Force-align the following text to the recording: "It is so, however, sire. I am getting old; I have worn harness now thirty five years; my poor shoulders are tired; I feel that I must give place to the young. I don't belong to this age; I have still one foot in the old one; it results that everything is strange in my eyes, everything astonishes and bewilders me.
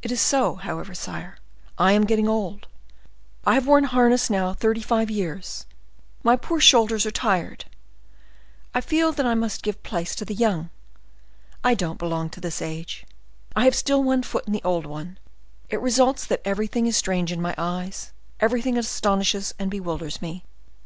"It 0.00 0.10
is 0.10 0.22
so, 0.22 0.54
however, 0.54 0.94
sire. 0.94 1.36
I 1.76 1.92
am 1.92 2.04
getting 2.06 2.30
old; 2.30 2.66
I 3.44 3.52
have 3.52 3.66
worn 3.66 3.84
harness 3.84 4.30
now 4.30 4.54
thirty 4.54 4.80
five 4.80 5.10
years; 5.10 5.66
my 6.22 6.34
poor 6.34 6.60
shoulders 6.60 7.04
are 7.04 7.10
tired; 7.10 7.66
I 8.72 8.80
feel 8.80 9.12
that 9.12 9.26
I 9.26 9.34
must 9.34 9.62
give 9.62 9.82
place 9.82 10.14
to 10.14 10.24
the 10.24 10.32
young. 10.32 10.70
I 11.62 11.74
don't 11.74 11.98
belong 11.98 12.30
to 12.30 12.40
this 12.40 12.62
age; 12.62 13.04
I 13.54 13.64
have 13.66 13.74
still 13.74 14.02
one 14.02 14.22
foot 14.22 14.46
in 14.46 14.54
the 14.54 14.64
old 14.64 14.86
one; 14.86 15.18
it 15.68 15.76
results 15.78 16.24
that 16.24 16.40
everything 16.46 16.86
is 16.86 16.96
strange 16.96 17.30
in 17.30 17.42
my 17.42 17.54
eyes, 17.58 18.12
everything 18.40 18.78
astonishes 18.78 19.52
and 19.58 19.70
bewilders 19.70 20.22
me. 20.22 20.42